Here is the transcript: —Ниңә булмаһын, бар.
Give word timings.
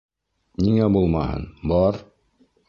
—Ниңә 0.63 0.87
булмаһын, 0.95 1.45
бар. 1.73 2.01